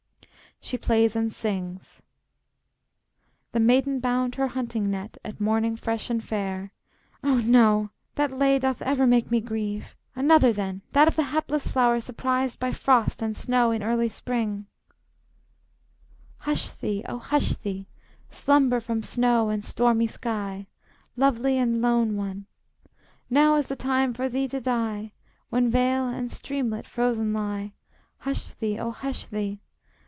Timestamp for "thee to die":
24.29-25.11